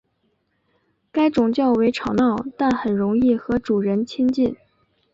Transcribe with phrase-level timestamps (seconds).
[1.11, 4.57] 该种较为吵闹但很容易和主人亲近。